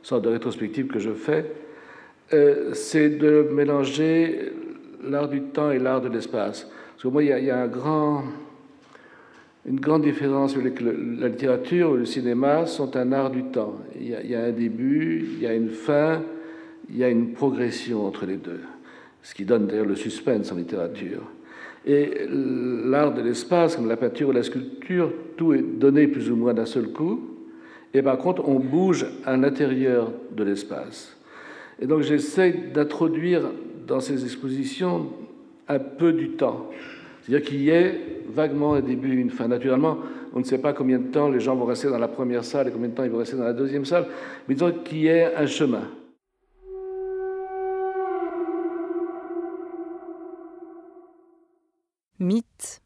sorte 0.02 0.24
de 0.24 0.30
rétrospective 0.30 0.86
que 0.86 0.98
je 0.98 1.10
fais, 1.10 1.52
euh, 2.32 2.72
c'est 2.72 3.10
de 3.10 3.48
mélanger 3.52 4.52
l'art 5.02 5.28
du 5.28 5.42
temps 5.42 5.70
et 5.70 5.78
l'art 5.78 6.00
de 6.00 6.08
l'espace. 6.08 6.64
Parce 6.64 7.02
que 7.02 7.08
moi, 7.08 7.22
il 7.22 7.28
y 7.28 7.50
a, 7.50 7.60
un 7.60 7.68
grand, 7.68 8.24
une 9.68 9.80
grande 9.80 10.02
différence 10.02 10.56
avec 10.56 10.80
la 10.80 11.28
littérature 11.28 11.90
ou 11.90 11.96
le 11.96 12.06
cinéma 12.06 12.64
sont 12.64 12.96
un 12.96 13.12
art 13.12 13.30
du 13.30 13.44
temps. 13.44 13.74
Il 14.00 14.08
y, 14.08 14.14
a, 14.14 14.22
il 14.22 14.30
y, 14.30 14.34
a, 14.34 14.44
un 14.44 14.50
début, 14.50 15.26
il 15.34 15.42
y 15.42 15.46
a 15.46 15.52
une 15.52 15.68
fin, 15.68 16.22
il 16.88 16.96
y 16.96 17.04
a 17.04 17.10
une 17.10 17.32
progression 17.32 18.06
entre 18.06 18.24
les 18.24 18.36
deux. 18.36 18.60
Ce 19.22 19.34
qui 19.34 19.44
donne 19.44 19.66
d'ailleurs 19.66 19.84
le 19.84 19.94
suspense 19.94 20.50
en 20.52 20.56
littérature. 20.56 21.20
Et 21.84 22.26
l'art 22.30 23.12
de 23.12 23.20
l'espace, 23.20 23.76
comme 23.76 23.88
la 23.88 23.98
peinture 23.98 24.30
ou 24.30 24.32
la 24.32 24.42
sculpture, 24.42 25.12
tout 25.36 25.52
est 25.52 25.62
donné 25.62 26.06
plus 26.06 26.30
ou 26.30 26.36
moins 26.36 26.54
d'un 26.54 26.66
seul 26.66 26.88
coup. 26.88 27.20
Et 27.92 28.00
par 28.00 28.16
contre, 28.16 28.48
on 28.48 28.58
bouge 28.58 29.06
à 29.26 29.36
l'intérieur 29.36 30.12
de 30.34 30.44
l'espace. 30.44 31.14
Et 31.78 31.86
donc 31.86 32.00
j'essaie 32.00 32.52
d'introduire 32.72 33.42
dans 33.86 34.00
ces 34.00 34.24
expositions 34.24 35.10
un 35.68 35.78
peu 35.78 36.14
du 36.14 36.30
temps. 36.30 36.70
C'est-à-dire 37.28 37.46
qu'il 37.46 37.60
y 37.60 37.68
ait 37.68 38.22
vaguement 38.30 38.72
un 38.72 38.80
début, 38.80 39.20
une 39.20 39.28
fin. 39.28 39.48
Naturellement, 39.48 39.98
on 40.32 40.38
ne 40.38 40.44
sait 40.44 40.56
pas 40.58 40.72
combien 40.72 40.98
de 40.98 41.08
temps 41.08 41.28
les 41.28 41.40
gens 41.40 41.54
vont 41.56 41.66
rester 41.66 41.90
dans 41.90 41.98
la 41.98 42.08
première 42.08 42.42
salle 42.42 42.68
et 42.68 42.70
combien 42.70 42.88
de 42.88 42.94
temps 42.94 43.04
ils 43.04 43.10
vont 43.10 43.18
rester 43.18 43.36
dans 43.36 43.44
la 43.44 43.52
deuxième 43.52 43.84
salle, 43.84 44.06
mais 44.48 44.54
disons 44.54 44.72
qu'il 44.82 44.98
y 44.98 45.08
ait 45.08 45.34
un 45.34 45.46
chemin. 45.46 45.90
Mythe. 52.18 52.80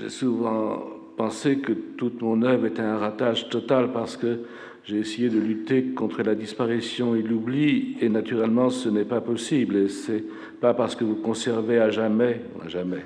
J'ai 0.00 0.08
souvent 0.08 0.93
penser 1.16 1.58
que 1.58 1.72
toute 1.72 2.20
mon 2.22 2.42
œuvre 2.42 2.66
était 2.66 2.82
un 2.82 2.98
ratage 2.98 3.48
total 3.48 3.92
parce 3.92 4.16
que 4.16 4.40
j'ai 4.84 4.98
essayé 4.98 5.30
de 5.30 5.38
lutter 5.38 5.82
contre 5.94 6.22
la 6.22 6.34
disparition 6.34 7.14
et 7.14 7.22
l'oubli, 7.22 7.96
et 8.00 8.08
naturellement 8.08 8.68
ce 8.68 8.88
n'est 8.88 9.04
pas 9.04 9.20
possible. 9.20 9.76
Et 9.76 9.88
c'est 9.88 10.24
pas 10.60 10.74
parce 10.74 10.94
que 10.94 11.04
vous 11.04 11.16
conservez 11.16 11.78
à 11.78 11.90
jamais, 11.90 12.42
à 12.62 12.68
jamais, 12.68 13.04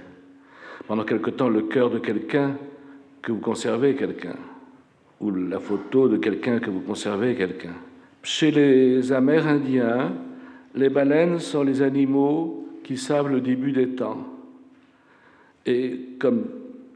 pendant 0.89 1.05
quelque 1.05 1.31
temps 1.31 1.49
le 1.49 1.63
cœur 1.63 1.91
de 1.91 1.99
quelqu'un 1.99 2.57
que 3.23 3.31
vous 3.33 3.41
conservez 3.41 3.95
quelqu'un, 3.95 4.37
ou 5.21 5.31
la 5.31 5.61
photo 5.61 6.09
de 6.09 6.17
quelqu'un 6.17 6.59
que 6.59 6.71
vous 6.71 6.81
conservez 6.81 7.35
quelqu'un. 7.37 7.75
Chez 8.23 8.51
les 8.51 9.13
Amérindiens, 9.13 10.13
les 10.75 10.89
baleines 10.89 11.39
sont 11.39 11.63
les 11.63 11.83
animaux 11.83 12.69
qui 12.83 12.97
savent 12.97 13.31
le 13.31 13.41
début 13.41 13.73
des 13.73 13.91
temps. 13.91 14.27
Et 15.67 16.17
comme 16.19 16.47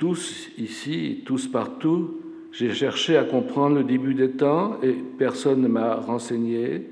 tous 0.02 0.50
ici, 0.58 1.22
tous 1.24 1.46
partout, 1.46 2.18
j'ai 2.50 2.74
cherché 2.74 3.16
à 3.16 3.22
comprendre 3.22 3.76
le 3.76 3.84
début 3.84 4.14
des 4.14 4.32
temps 4.32 4.78
et 4.82 4.96
personne 5.16 5.62
ne 5.62 5.68
m'a 5.68 5.94
renseigné. 5.94 6.88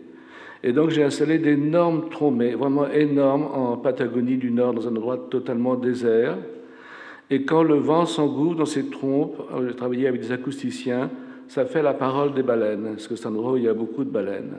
Et 0.62 0.72
donc 0.72 0.90
j'ai 0.90 1.02
installé 1.02 1.38
d'énormes 1.38 2.08
trombées, 2.08 2.54
vraiment 2.54 2.88
énormes, 2.88 3.48
en 3.52 3.76
Patagonie 3.78 4.36
du 4.36 4.52
Nord, 4.52 4.74
dans 4.74 4.86
un 4.86 4.92
endroit 4.92 5.26
totalement 5.28 5.74
désert. 5.74 6.36
Et 7.30 7.42
quand 7.42 7.64
le 7.64 7.74
vent 7.74 8.06
s'engouffre 8.06 8.58
dans 8.58 8.64
ces 8.64 8.88
trompes, 8.90 9.42
euh, 9.56 9.66
j'ai 9.68 9.74
travaillé 9.74 10.06
avec 10.06 10.20
des 10.20 10.30
acousticiens, 10.30 11.10
ça 11.48 11.64
fait 11.64 11.82
la 11.82 11.94
parole 11.94 12.32
des 12.32 12.44
baleines, 12.44 12.90
parce 12.92 13.08
que 13.08 13.16
c'est 13.16 13.26
un 13.26 13.30
endroit 13.30 13.54
où 13.54 13.56
il 13.56 13.64
y 13.64 13.68
a 13.68 13.74
beaucoup 13.74 14.04
de 14.04 14.10
baleines. 14.10 14.54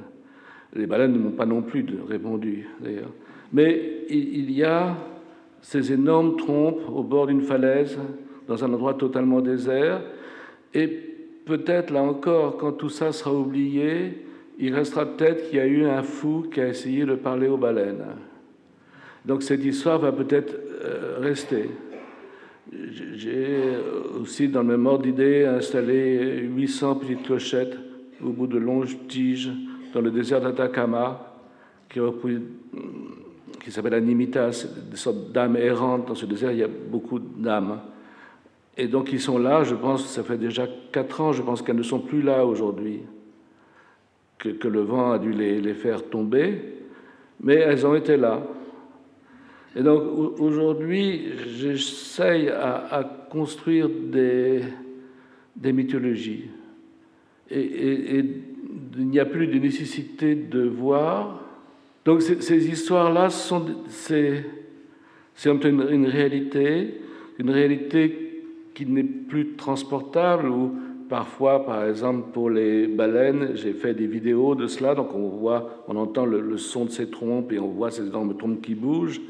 Les 0.75 0.87
baleines 0.87 1.13
ne 1.13 1.19
m'ont 1.19 1.31
pas 1.31 1.45
non 1.45 1.61
plus 1.61 1.85
répondu, 2.05 2.67
d'ailleurs. 2.81 3.13
Mais 3.53 4.03
il 4.09 4.51
y 4.51 4.65
a 4.65 4.97
ces 5.61 5.93
énormes 5.93 6.35
trompes 6.35 6.81
au 6.93 7.01
bord 7.01 7.27
d'une 7.27 7.43
falaise 7.43 7.97
dans 8.47 8.63
un 8.63 8.73
endroit 8.73 8.93
totalement 8.93 9.41
désert. 9.41 10.01
Et 10.73 10.87
peut-être, 11.45 11.91
là 11.91 12.01
encore, 12.01 12.57
quand 12.57 12.73
tout 12.73 12.89
ça 12.89 13.11
sera 13.11 13.33
oublié, 13.33 14.25
il 14.59 14.73
restera 14.73 15.05
peut-être 15.05 15.49
qu'il 15.49 15.57
y 15.57 15.61
a 15.61 15.65
eu 15.65 15.85
un 15.85 16.03
fou 16.03 16.45
qui 16.51 16.61
a 16.61 16.67
essayé 16.67 17.05
de 17.05 17.15
parler 17.15 17.47
aux 17.47 17.57
baleines. 17.57 18.05
Donc 19.25 19.43
cette 19.43 19.63
histoire 19.63 19.99
va 19.99 20.11
peut-être 20.11 20.55
euh, 20.83 21.17
rester. 21.19 21.69
J'ai 22.71 23.47
aussi, 24.19 24.47
dans 24.47 24.61
le 24.61 24.67
même 24.67 24.85
ordre 24.85 25.03
d'idée, 25.03 25.45
installé 25.45 26.41
800 26.43 26.95
petites 26.95 27.23
clochettes 27.23 27.77
au 28.23 28.29
bout 28.29 28.47
de 28.47 28.57
longues 28.57 29.07
tiges 29.07 29.51
dans 29.93 30.01
le 30.01 30.11
désert 30.11 30.41
d'Atacama, 30.41 31.35
qui, 31.89 31.99
qui 33.63 33.71
s'appelle 33.71 33.95
Animitas, 33.95 34.67
des 34.89 34.97
sortes 34.97 35.31
d'âmes 35.31 35.57
errantes. 35.57 36.07
Dans 36.07 36.15
ce 36.15 36.25
désert, 36.25 36.51
il 36.51 36.59
y 36.59 36.63
a 36.63 36.67
beaucoup 36.67 37.19
d'âmes. 37.19 37.79
Et 38.81 38.87
donc, 38.87 39.13
ils 39.13 39.21
sont 39.21 39.37
là, 39.37 39.63
je 39.63 39.75
pense, 39.75 40.07
ça 40.07 40.23
fait 40.23 40.39
déjà 40.39 40.67
quatre 40.91 41.21
ans, 41.21 41.33
je 41.33 41.43
pense 41.43 41.61
qu'elles 41.61 41.75
ne 41.75 41.83
sont 41.83 41.99
plus 41.99 42.23
là 42.23 42.47
aujourd'hui, 42.47 43.01
que, 44.39 44.67
le 44.67 44.81
vent 44.81 45.11
a 45.11 45.19
dû 45.19 45.31
les, 45.31 45.61
les 45.61 45.75
faire 45.75 46.09
tomber, 46.09 46.59
mais 47.43 47.57
elles 47.57 47.85
ont 47.85 47.93
été 47.93 48.17
là. 48.17 48.41
Et 49.75 49.83
donc 49.83 50.01
aujourd'hui, 50.39 51.27
j'essaye 51.59 52.49
à, 52.49 53.07
construire 53.29 53.87
des, 53.87 54.61
des 55.55 55.73
mythologies. 55.73 56.45
Et, 57.51 58.25
il 58.97 59.07
n'y 59.07 59.19
a 59.19 59.25
plus 59.25 59.45
de 59.45 59.59
nécessité 59.59 60.33
de 60.33 60.63
voir. 60.63 61.39
Donc 62.03 62.23
ces, 62.23 62.67
histoires-là, 62.67 63.29
c'est 63.29 64.43
une, 65.45 65.87
une 65.91 66.07
réalité, 66.07 66.95
une 67.37 67.51
réalité 67.51 68.29
qui 68.73 68.85
n'est 68.85 69.03
plus 69.03 69.55
transportable, 69.55 70.49
ou 70.49 70.75
parfois, 71.09 71.65
par 71.65 71.85
exemple, 71.85 72.31
pour 72.31 72.49
les 72.49 72.87
baleines, 72.87 73.51
j'ai 73.55 73.73
fait 73.73 73.93
des 73.93 74.07
vidéos 74.07 74.55
de 74.55 74.67
cela, 74.67 74.95
donc 74.95 75.13
on 75.13 75.27
voit, 75.27 75.83
on 75.87 75.95
entend 75.97 76.25
le, 76.25 76.57
son 76.57 76.85
de 76.85 76.91
ces 76.91 77.09
trompes 77.09 77.51
et 77.51 77.59
on 77.59 77.67
voit 77.67 77.91
ces 77.91 78.07
énormes 78.07 78.37
trompes 78.37 78.61
qui 78.61 78.75
bougent. 78.75 79.21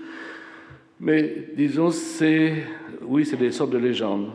Mais 0.99 1.49
disons, 1.57 1.89
c'est, 1.89 2.63
oui, 3.01 3.25
c'est 3.25 3.37
des 3.37 3.51
sortes 3.51 3.71
de 3.71 3.79
légendes. 3.79 4.29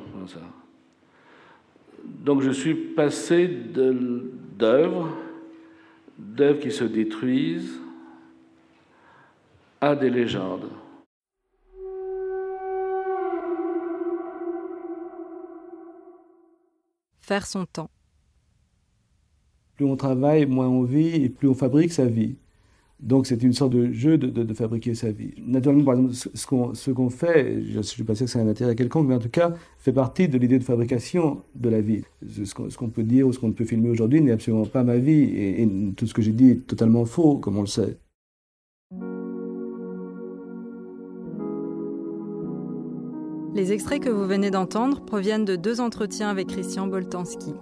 Donc 2.05 2.43
je 2.43 2.51
suis 2.51 2.75
passé 2.75 3.47
d'œuvres, 3.47 5.09
d'œuvres 6.19 6.59
qui 6.59 6.73
se 6.73 6.85
détruisent, 6.85 7.81
à 9.81 9.95
des 9.95 10.11
légendes. 10.11 10.69
Faire 17.27 17.45
son 17.45 17.67
temps. 17.67 17.91
Plus 19.75 19.85
on 19.85 19.97
travaille, 19.97 20.47
moins 20.47 20.69
on 20.69 20.85
vit 20.85 21.25
et 21.25 21.29
plus 21.29 21.49
on 21.49 21.55
fabrique 21.55 21.93
sa 21.93 22.07
vie. 22.07 22.37
Donc 23.01 23.27
c'est 23.27 23.43
une 23.43 23.53
sorte 23.53 23.73
de 23.73 23.91
jeu 23.91 24.17
de, 24.17 24.55
fabriquer 24.55 24.95
sa 24.95 25.11
vie. 25.11 25.35
Naturellement, 25.45 25.83
par 25.83 25.95
exemple, 25.95 26.15
ce 26.15 26.91
qu'on 26.93 27.11
fait, 27.11 27.65
je 27.65 27.79
ne 27.79 27.83
suis 27.83 28.05
pas 28.05 28.15
sûr 28.15 28.27
que 28.27 28.31
ça 28.31 28.39
ait 28.39 28.43
un 28.43 28.49
intérêt 28.49 28.77
quelconque, 28.77 29.09
mais 29.09 29.17
en 29.17 29.19
tout 29.19 29.29
cas, 29.29 29.55
fait 29.77 29.93
partie 29.93 30.29
de 30.29 30.39
l'idée 30.39 30.61
de 30.61 30.63
fabrication 30.63 31.43
de 31.57 31.69
la 31.69 31.81
vie. 31.81 32.05
Ce 32.25 32.77
qu'on 32.77 32.91
peut 32.91 33.03
dire 33.03 33.27
ou 33.27 33.33
ce 33.33 33.41
qu'on 33.41 33.51
peut 33.51 33.65
filmer 33.65 33.91
aujourd'hui 33.91 34.21
n'est 34.21 34.31
absolument 34.31 34.67
pas 34.67 34.85
ma 34.85 34.99
vie, 34.99 35.25
et, 35.25 35.69
tout 35.97 36.07
ce 36.07 36.15
que 36.15 36.23
j'ai 36.23 36.33
dit 36.33 36.51
est 36.51 36.67
totalement 36.69 37.07
faux, 37.07 37.39
comme 37.39 37.57
on 37.57 37.63
le 37.63 37.67
sait. 37.67 37.99
Les 43.57 43.73
extraits 43.73 44.03
que 44.03 44.11
vous 44.11 44.27
venez 44.27 44.51
d'entendre 44.51 45.01
proviennent 45.01 45.47
de 45.47 45.57
deux 45.57 45.81
entretiens 45.81 46.29
avec 46.29 46.49
Christian 46.49 46.87
Boltanski 46.89 47.55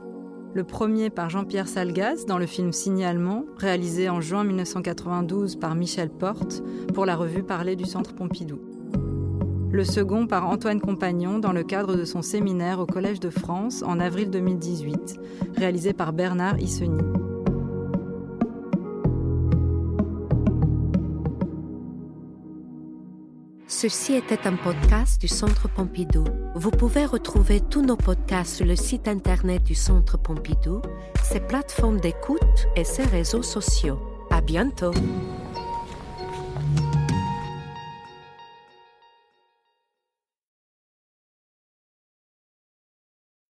le 0.52 0.62
premier 0.62 1.10
par 1.10 1.30
Jean-Pierre 1.30 1.66
Salgaz 1.66 2.26
dans 2.26 2.38
le 2.38 2.46
film 2.46 2.72
Signalement, 2.72 3.44
réalisé 3.56 4.08
en 4.08 4.20
juin 4.20 4.44
1992 4.44 5.56
par 5.56 5.74
Michel 5.74 6.10
Porte 6.10 6.62
pour 6.94 7.06
la 7.06 7.16
revue 7.16 7.42
Parler 7.42 7.74
du 7.74 7.84
Centre 7.84 8.14
Pompidou. 8.14 8.60
Le 9.72 9.82
second 9.82 10.28
par 10.28 10.48
Antoine 10.48 10.80
Compagnon 10.80 11.40
dans 11.40 11.52
le 11.52 11.64
cadre 11.64 11.96
de 11.96 12.04
son 12.04 12.22
séminaire 12.22 12.78
au 12.78 12.86
Collège 12.86 13.18
de 13.18 13.30
France 13.30 13.82
en 13.84 13.98
avril 13.98 14.30
2018, 14.30 15.16
réalisé 15.56 15.92
par 15.92 16.12
Bernard 16.12 16.60
Isseny. 16.60 17.02
Ceci 23.86 24.14
était 24.14 24.47
un 24.47 24.56
podcast 24.56 25.20
du 25.20 25.28
Centre 25.28 25.68
Pompidou. 25.68 26.25
Vous 26.54 26.70
pouvez 26.70 27.04
retrouver 27.04 27.60
tous 27.60 27.82
nos 27.82 27.99
podcasts 27.99 28.56
sur 28.56 28.64
le 28.64 28.76
site 28.76 29.08
internet 29.08 29.62
du 29.62 29.75
Centre 29.75 30.16
Pompidou, 30.16 30.80
ses 31.23 31.40
plateformes 31.40 32.00
d'écoute 32.00 32.40
et 32.76 32.84
ses 32.84 33.04
réseaux 33.04 33.42
sociaux. 33.42 33.99
À 34.30 34.40
bientôt! 34.40 34.94